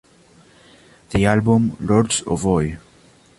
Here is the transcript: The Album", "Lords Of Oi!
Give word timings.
The 1.11 1.27
Album", 1.27 1.77
"Lords 1.79 2.21
Of 2.23 2.43
Oi! 2.43 2.79